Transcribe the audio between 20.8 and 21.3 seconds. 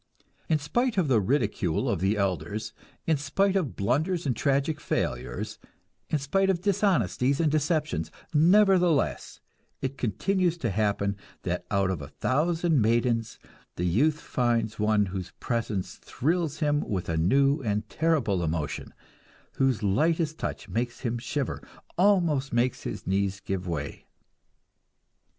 him